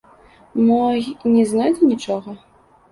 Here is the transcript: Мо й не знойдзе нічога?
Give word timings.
Мо 0.69 0.79
й 1.03 1.05
не 1.37 1.45
знойдзе 1.53 1.83
нічога? 1.95 2.37